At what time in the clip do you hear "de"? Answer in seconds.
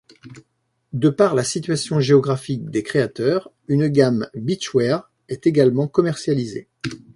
0.93-1.09